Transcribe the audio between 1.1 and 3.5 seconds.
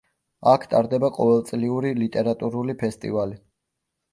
ყოველწლიური ლიტერატურული ფესტივალი.